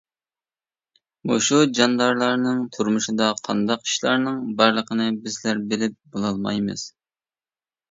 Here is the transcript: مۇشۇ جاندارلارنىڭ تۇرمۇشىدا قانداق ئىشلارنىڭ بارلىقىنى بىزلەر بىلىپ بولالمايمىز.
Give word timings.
مۇشۇ 1.31 1.59
جاندارلارنىڭ 1.79 2.63
تۇرمۇشىدا 2.77 3.29
قانداق 3.49 3.85
ئىشلارنىڭ 3.91 4.41
بارلىقىنى 4.63 5.09
بىزلەر 5.29 5.65
بىلىپ 5.71 5.97
بولالمايمىز. 6.19 6.91